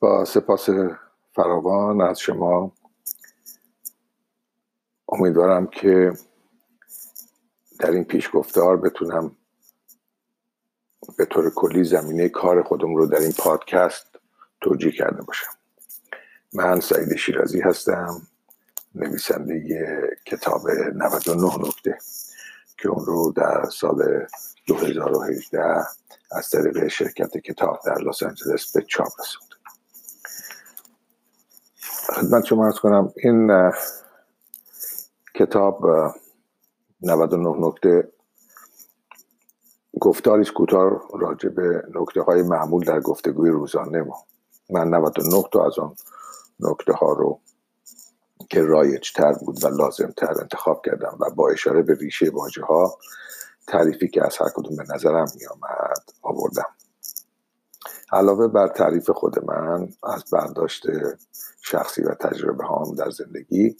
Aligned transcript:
با 0.00 0.24
سپاس 0.24 0.68
فراوان 1.34 2.00
از 2.00 2.20
شما. 2.20 2.72
امیدوارم 5.08 5.66
که 5.66 6.12
در 7.78 7.90
این 7.90 8.04
پیشگفتار 8.04 8.76
بتونم 8.76 9.36
به 11.18 11.24
طور 11.24 11.50
کلی 11.50 11.84
زمینه 11.84 12.28
کار 12.28 12.62
خودم 12.62 12.94
رو 12.94 13.06
در 13.06 13.18
این 13.18 13.32
پادکست 13.32 14.06
توجیه 14.60 14.92
کرده 14.92 15.22
باشم. 15.22 15.52
من 16.52 16.80
سعید 16.80 17.16
شیرازی 17.16 17.60
هستم 17.60 18.22
نویسنده 18.94 20.18
کتاب 20.26 20.70
99 20.94 21.68
نکته 21.68 21.98
که 22.78 22.88
اون 22.88 23.04
رو 23.04 23.32
در 23.36 23.64
سال 23.70 24.26
2018 24.66 25.60
از 26.32 26.50
طریق 26.50 26.88
شرکت 26.88 27.38
کتاب 27.38 27.80
در 27.86 27.98
لس 27.98 28.22
آنجلس 28.22 28.72
به 28.72 28.82
چاپ 28.82 29.20
رسوند. 29.20 29.49
خدمت 32.10 32.44
شما 32.44 32.64
ارز 32.64 32.78
کنم 32.78 33.12
این 33.16 33.70
کتاب 35.34 35.86
99 37.02 37.66
نکته 37.66 38.08
گفتاری 40.00 40.44
کوتاه 40.44 41.08
راجع 41.18 41.48
به 41.48 41.82
نکته 41.94 42.22
های 42.22 42.42
معمول 42.42 42.84
در 42.84 43.00
گفتگوی 43.00 43.50
روزانه 43.50 44.02
ما. 44.02 44.16
من 44.70 44.88
99 44.88 45.42
تا 45.52 45.66
از 45.66 45.78
آن 45.78 45.94
نکته 46.60 46.92
ها 46.92 47.12
رو 47.12 47.40
که 48.50 48.62
رایج 48.62 49.12
تر 49.12 49.32
بود 49.32 49.64
و 49.64 49.68
لازم 49.68 50.12
تر 50.16 50.40
انتخاب 50.40 50.82
کردم 50.84 51.16
و 51.20 51.30
با 51.30 51.50
اشاره 51.50 51.82
به 51.82 51.94
ریشه 51.94 52.30
واژه 52.30 52.62
ها 52.62 52.98
تعریفی 53.66 54.08
که 54.08 54.26
از 54.26 54.36
هر 54.38 54.48
کدوم 54.54 54.76
به 54.76 54.84
نظرم 54.94 55.26
می 55.34 55.46
آمد 55.46 56.10
آوردم. 56.22 56.79
علاوه 58.12 58.48
بر 58.48 58.68
تعریف 58.68 59.10
خود 59.10 59.44
من 59.44 59.88
از 60.04 60.24
برداشت 60.32 60.86
شخصی 61.62 62.02
و 62.02 62.14
تجربه 62.14 62.64
هام 62.64 62.94
در 62.94 63.10
زندگی 63.10 63.76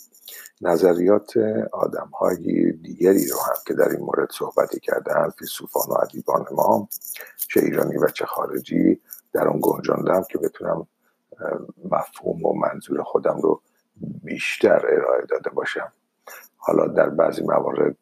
نظریات 0.60 1.36
آدم 1.72 2.10
های 2.20 2.72
دیگری 2.72 3.28
رو 3.28 3.38
هم 3.38 3.54
که 3.66 3.74
در 3.74 3.88
این 3.88 4.00
مورد 4.00 4.28
صحبتی 4.32 4.80
کردن 4.80 5.30
فیلسوفان 5.38 5.82
و 5.88 5.98
ادیبان 6.02 6.46
ما 6.52 6.88
چه 7.36 7.60
ایرانی 7.60 7.96
و 7.96 8.06
چه 8.06 8.26
خارجی 8.26 9.00
در 9.32 9.48
اون 9.48 9.60
گنجاندم 9.62 10.22
که 10.30 10.38
بتونم 10.38 10.86
مفهوم 11.84 12.44
و 12.44 12.52
منظور 12.52 13.02
خودم 13.02 13.40
رو 13.40 13.62
بیشتر 14.24 14.86
ارائه 14.86 15.26
داده 15.26 15.50
باشم. 15.50 15.92
حالا 16.56 16.86
در 16.86 17.08
بعضی 17.08 17.42
موارد 17.42 17.96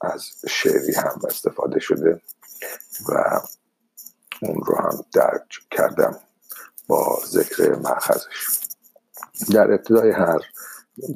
از 0.00 0.30
شعری 0.48 0.92
هم 0.92 1.20
استفاده 1.28 1.80
شده 1.80 2.20
و 3.08 3.40
اون 4.42 4.62
رو 4.64 4.76
هم 4.76 5.04
درک 5.14 5.48
کردم 5.70 6.18
با 6.88 7.20
ذکر 7.26 7.74
مأخذش. 7.74 8.58
در 9.54 9.72
ابتدای 9.72 10.10
هر 10.10 10.40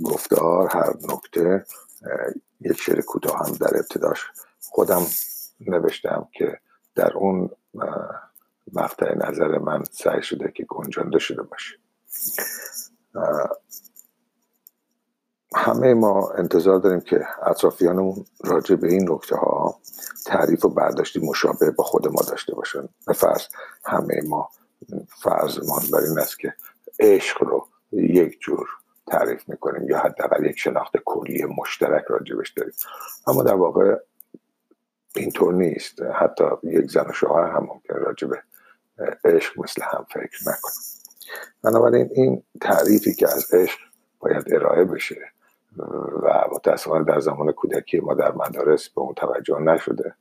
گفتار 0.04 0.68
هر 0.68 0.94
نکته 1.02 1.64
یک 2.60 2.80
شعر 2.80 3.00
کوتاه 3.00 3.38
هم 3.38 3.52
در 3.52 3.76
ابتداش 3.76 4.26
خودم 4.60 5.06
نوشتم 5.60 6.28
که 6.32 6.60
در 6.94 7.12
اون 7.12 7.50
مقطع 8.72 9.14
نظر 9.28 9.58
من 9.58 9.84
سعی 9.90 10.22
شده 10.22 10.52
که 10.54 10.64
گنجانده 10.68 11.18
شده 11.18 11.42
باشه. 11.42 11.76
همه 15.66 15.94
ما 15.94 16.30
انتظار 16.30 16.78
داریم 16.78 17.00
که 17.00 17.26
اطرافیانمون 17.42 18.24
راجع 18.44 18.76
به 18.76 18.88
این 18.88 19.12
نکته 19.12 19.36
ها 19.36 19.80
تعریف 20.26 20.64
و 20.64 20.68
برداشتی 20.68 21.20
مشابه 21.20 21.70
با 21.70 21.84
خود 21.84 22.08
ما 22.08 22.22
داشته 22.28 22.54
باشن. 22.54 22.88
به 23.06 23.12
فرض 23.12 23.42
همه 23.84 24.22
ما 24.28 24.50
فرضمان 25.08 25.82
بر 25.92 26.00
این 26.00 26.18
است 26.18 26.38
که 26.38 26.54
عشق 27.00 27.42
رو 27.42 27.66
یک 27.92 28.40
جور 28.40 28.68
تعریف 29.06 29.48
می‌کنیم 29.48 29.88
یا 29.88 29.98
حداقل 29.98 30.46
یک 30.46 30.58
شناخت 30.58 30.96
کلی 31.04 31.44
مشترک 31.44 32.04
راجبش 32.08 32.52
داریم. 32.52 32.74
اما 33.26 33.42
در 33.42 33.54
واقع 33.54 33.96
اینطور 35.16 35.54
نیست. 35.54 36.02
حتی 36.02 36.44
یک 36.62 36.90
زن 36.90 37.06
و 37.08 37.12
شوهر 37.12 37.50
هم 37.50 37.62
ممکن 37.62 37.94
راجب 37.94 38.30
عشق 39.24 39.60
مثل 39.60 39.82
هم 39.82 40.06
فکر 40.10 40.40
نکنم 40.40 40.72
بنابراین 41.62 42.10
این 42.12 42.42
تعریفی 42.60 43.14
که 43.14 43.28
از 43.28 43.54
عشق 43.54 43.78
باید 44.20 44.54
ارائه 44.54 44.84
بشه 44.84 45.35
و 46.22 46.44
متاسفانه 46.52 47.04
در 47.04 47.20
زمان 47.20 47.52
کودکی 47.52 48.00
ما 48.00 48.14
در 48.14 48.32
مدارس 48.32 48.88
به 48.88 49.00
اون 49.00 49.14
توجه 49.14 49.60
نشده 49.60 50.14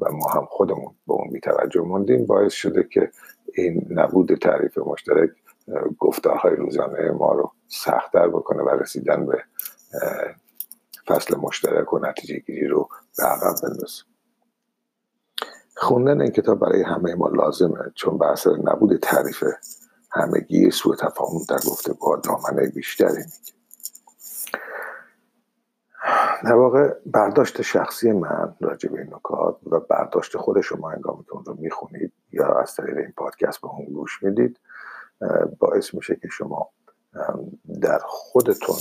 و 0.00 0.12
ما 0.12 0.28
هم 0.28 0.46
خودمون 0.50 0.94
به 1.06 1.14
اون 1.14 1.30
بیتوجه 1.32 1.80
موندیم. 1.80 2.26
باعث 2.26 2.52
شده 2.52 2.88
که 2.92 3.10
این 3.54 3.86
نبود 3.90 4.34
تعریف 4.34 4.78
مشترک 4.78 5.30
گفتارهای 5.98 6.56
روزانه 6.56 7.10
ما 7.10 7.32
رو 7.32 7.52
سختتر 7.68 8.28
بکنه 8.28 8.62
و 8.62 8.68
رسیدن 8.68 9.26
به 9.26 9.44
فصل 11.06 11.36
مشترک 11.36 11.92
و 11.92 11.98
نتیجه 11.98 12.38
گیری 12.38 12.66
رو 12.66 12.88
به 13.18 13.24
عقب 13.24 13.54
بندازه. 13.62 14.02
خوندن 15.76 16.20
این 16.20 16.30
کتاب 16.30 16.58
برای 16.58 16.82
همه 16.82 17.14
ما 17.14 17.28
لازمه 17.28 17.92
چون 17.94 18.18
به 18.18 18.26
اثر 18.26 18.50
نبود 18.64 18.96
تعریف 18.96 19.44
همگی 20.12 20.70
سوء 20.70 20.96
تفاهم 20.96 21.38
در 21.48 21.56
گفتگوها 21.56 22.16
دامنه 22.16 22.68
بیشتری 22.68 23.16
میگه 23.16 23.59
در 26.44 26.54
واقع 26.54 26.94
برداشت 27.06 27.62
شخصی 27.62 28.12
من 28.12 28.54
راجع 28.60 28.88
به 28.88 28.98
این 29.00 29.14
نکات 29.14 29.56
و 29.66 29.80
برداشت 29.80 30.36
خود 30.36 30.60
شما 30.60 30.90
هنگامی 30.90 31.24
رو 31.28 31.56
می‌خونید 31.58 32.12
یا 32.32 32.58
از 32.58 32.74
طریق 32.74 32.96
این 32.96 33.12
پادکست 33.16 33.60
به 33.60 33.68
اون 33.68 33.84
گوش 33.84 34.22
می‌دید 34.22 34.60
باعث 35.58 35.94
میشه 35.94 36.16
که 36.16 36.28
شما 36.28 36.70
در 37.82 37.98
خودتون 38.04 38.76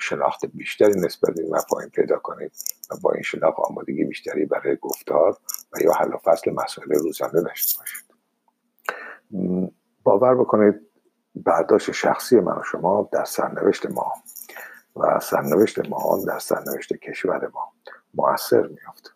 شناخت 0.00 0.46
بیشتری 0.46 1.00
نسبت 1.00 1.34
به 1.34 1.42
این 1.42 1.54
مفاهیم 1.56 1.88
پیدا 1.88 2.18
کنید 2.18 2.52
و 2.90 2.94
با 3.02 3.12
این 3.12 3.22
شناخت 3.22 3.58
آمادگی 3.58 4.04
بیشتری 4.04 4.46
برای 4.46 4.76
گفتار 4.76 5.36
و 5.72 5.80
یا 5.80 5.92
حل 5.92 6.14
و 6.14 6.18
فصل 6.18 6.50
مسائل 6.50 6.88
روزانه 6.88 7.42
داشته 7.42 7.78
باشید. 7.78 8.08
باور 10.02 10.34
بکنید 10.34 10.74
برداشت 11.34 11.90
شخصی 11.90 12.40
من 12.40 12.58
و 12.58 12.62
شما 12.62 13.08
در 13.12 13.24
سرنوشت 13.24 13.90
ما 13.90 14.12
و 14.98 15.20
سرنوشت 15.20 15.88
ما 15.88 16.24
در 16.26 16.38
سرنوشت 16.38 16.96
کشور 16.96 17.50
ما 17.54 17.72
موثر 18.14 18.66
میافت. 18.66 19.14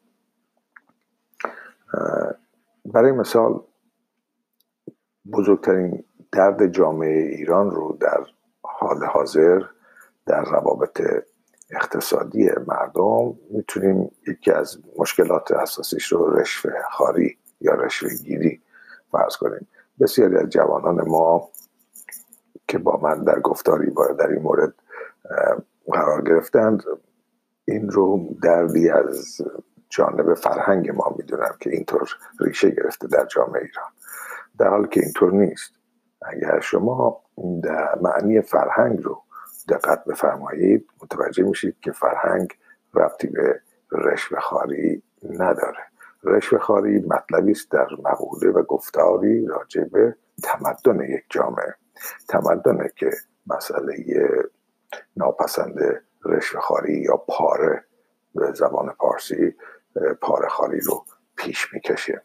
برای 2.85 3.13
مثال 3.13 3.61
بزرگترین 5.33 6.05
درد 6.33 6.67
جامعه 6.67 7.23
ایران 7.23 7.71
رو 7.71 7.97
در 8.01 8.27
حال 8.63 9.05
حاضر 9.05 9.63
در 10.27 10.45
روابط 10.45 11.03
اقتصادی 11.71 12.51
مردم 12.67 13.39
می‌تونیم 13.51 14.11
یکی 14.29 14.51
از 14.51 14.79
مشکلات 14.99 15.53
اساسیش 15.53 16.13
رو 16.13 16.37
رشوه 16.37 16.73
خاری 16.91 17.39
یا 17.61 17.75
رشوه 17.75 18.15
گیری 18.15 18.63
فرض 19.13 19.37
کنیم. 19.37 19.69
بسیاری 20.01 20.37
از 20.37 20.49
جوانان 20.49 21.09
ما 21.09 21.49
که 22.69 22.79
با 22.79 22.97
من 22.97 23.25
در 23.25 23.41
گفتاری 23.41 23.91
باید 23.91 24.17
در 24.17 24.29
این 24.29 24.43
مورد 24.43 24.75
قرار 25.87 26.23
گرفتند. 26.23 26.83
این 27.65 27.91
رو 27.91 28.35
دردی 28.43 28.91
از 28.91 29.41
جانب 29.89 30.35
فرهنگ 30.35 30.91
ما 30.91 31.15
می‌دونم 31.19 31.57
که 31.61 31.71
اینطور 31.71 32.09
ریشه 32.41 32.71
گرفته 32.71 33.09
در 33.09 33.27
جامعه 33.27 33.63
ایران. 33.63 33.91
در 34.59 34.69
حالی 34.69 34.89
که 34.89 35.01
اینطور 35.01 35.33
نیست. 35.33 35.73
اگر 36.23 36.61
شما 36.61 37.23
در 37.63 37.99
معنی 38.01 38.41
فرهنگ 38.41 39.03
رو 39.03 39.23
دقت 39.69 40.05
بفرمایید 40.05 40.89
متوجه 41.03 41.45
میشید 41.45 41.77
که 41.81 41.93
فرهنگ 41.93 42.49
ربطی 42.95 43.27
به 43.27 43.61
رشوه 43.93 44.41
خاری 44.41 45.03
نداره. 45.31 45.79
رشوه 46.25 46.59
خاری 46.59 46.99
مطلبی 46.99 47.51
است 47.51 47.71
در 47.71 47.89
مقوله 48.05 48.51
و 48.51 48.63
گفتاری 48.63 49.47
راجع 49.47 49.85
به 49.85 50.17
تمدن 50.43 51.01
یک 51.01 51.25
جامعه. 51.31 51.75
تمدنه 52.29 52.91
که 52.97 53.11
مسئله 53.47 53.95
ناپسند 55.17 56.03
رشوه 56.25 56.61
خاری 56.61 56.93
یا 56.93 57.17
پاره 57.17 57.85
به 58.35 58.53
زبان 58.53 58.95
پارسی 58.99 59.55
پاره 60.21 60.49
خاری 60.49 60.81
رو 60.81 61.05
پیش 61.37 61.75
می‌کشه. 61.75 62.23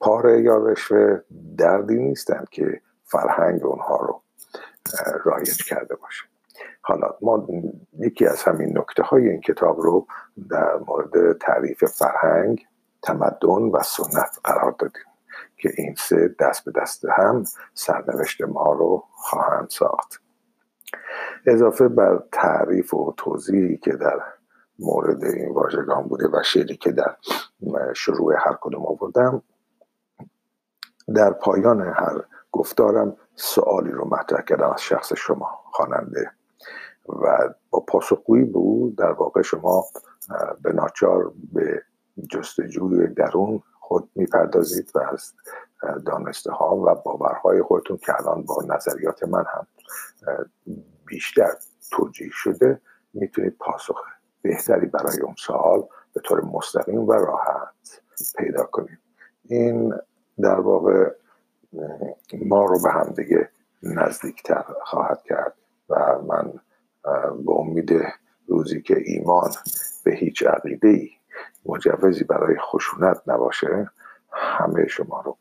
پاره 0.00 0.42
یا 0.42 0.56
رشوه 0.56 1.20
دردی 1.58 1.98
نیستند 1.98 2.48
که 2.50 2.80
فرهنگ 3.04 3.64
اونها 3.64 3.96
رو 3.96 4.22
رایج 5.24 5.64
کرده 5.64 5.94
باشه. 5.94 6.24
حالا 6.82 7.14
ما 7.22 7.46
یکی 7.98 8.26
از 8.26 8.42
همین 8.42 8.78
نکته 8.78 9.02
های 9.02 9.28
این 9.28 9.40
کتاب 9.40 9.80
رو 9.80 10.06
در 10.50 10.76
مورد 10.76 11.38
تعریف 11.38 11.84
فرهنگ 11.84 12.66
تمدن 13.02 13.62
و 13.72 13.82
سنت 13.82 14.38
قرار 14.44 14.74
دادیم 14.78 15.02
که 15.56 15.72
این 15.76 15.94
سه 15.98 16.34
دست 16.40 16.64
به 16.64 16.80
دست 16.80 17.04
هم 17.04 17.44
سرنوشت 17.74 18.42
ما 18.42 18.72
رو 18.72 19.04
خواهند 19.12 19.68
ساخت. 19.70 20.22
اضافه 21.46 21.88
بر 21.88 22.22
تعریف 22.32 22.94
و 22.94 23.14
توضیحی 23.16 23.76
که 23.76 23.92
در 23.92 24.20
مورد 24.78 25.24
این 25.24 25.54
واژگان 25.54 26.02
بوده 26.02 26.28
و 26.28 26.42
شعری 26.42 26.76
که 26.76 26.92
در 26.92 27.16
شروع 27.94 28.34
هر 28.38 28.58
کدوم 28.60 28.86
آوردم 28.86 29.42
در 31.14 31.30
پایان 31.30 31.80
هر 31.80 32.24
گفتارم 32.52 33.16
سوالی 33.34 33.90
رو 33.90 34.08
مطرح 34.08 34.40
کردم 34.42 34.70
از 34.70 34.82
شخص 34.82 35.12
شما 35.12 35.50
خواننده 35.72 36.30
و 37.08 37.54
با 37.70 37.80
پاسخگویی 37.80 38.44
بود. 38.44 38.96
در 38.96 39.12
واقع 39.12 39.42
شما 39.42 39.84
به 40.62 40.72
ناچار 40.72 41.32
به 41.52 41.82
جستجوی 42.30 43.06
درون 43.06 43.62
خود 43.80 44.10
می‌پردازید 44.14 44.90
و 44.94 44.98
از 44.98 45.32
دانسته 46.06 46.52
ها 46.52 46.76
و 46.76 46.94
باورهای 46.94 47.62
خودتون 47.62 47.96
که 47.96 48.12
الان 48.20 48.42
با 48.42 48.62
نظریات 48.68 49.22
من 49.24 49.44
هم 49.54 49.66
بیشتر 51.08 51.50
توجیه 51.90 52.30
شده 52.32 52.80
می‌تونید 53.14 53.56
پاسخ 53.58 54.02
بهتری 54.42 54.86
برای 54.86 55.20
اون 55.20 55.34
سوال 55.38 55.82
به 56.14 56.20
طور 56.20 56.44
مستقیم 56.44 57.00
و 57.00 57.12
راحت 57.12 58.02
پیدا 58.38 58.64
کنید. 58.64 58.98
این 59.44 59.94
در 60.40 60.60
واقع 60.60 61.10
ما 62.32 62.64
رو 62.64 62.82
به 62.82 62.90
هم 62.90 63.12
دیگه 63.16 63.50
نزدیکتر 63.82 64.64
خواهد 64.84 65.22
کرد 65.22 65.54
و 65.88 66.18
من 66.28 66.52
به 67.46 67.52
امید 67.52 67.90
روزی 68.46 68.82
که 68.82 68.96
ایمان 69.04 69.50
به 70.04 70.14
هیچ 70.14 70.42
عقیده 70.42 70.88
ای 70.88 71.10
مجوزی 71.66 72.24
برای 72.24 72.56
خشونت 72.58 73.22
نباشه 73.26 73.90
همه 74.32 74.86
شما 74.86 75.20
رو 75.20 75.36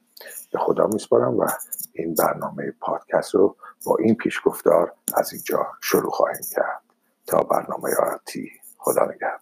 به 0.51 0.59
خدا 0.59 0.87
میسپارم 0.87 1.37
و 1.37 1.47
این 1.93 2.15
برنامه 2.15 2.73
پادکست 2.81 3.35
رو 3.35 3.55
با 3.85 3.97
این 3.99 4.15
پیشگفتار 4.15 4.93
از 5.15 5.33
اینجا 5.33 5.67
شروع 5.81 6.11
خواهیم 6.11 6.41
کرد. 6.55 6.81
تا 7.27 7.43
برنامه 7.43 7.95
آتی 7.95 8.51
خدا 8.77 9.05
نگهدار. 9.05 9.36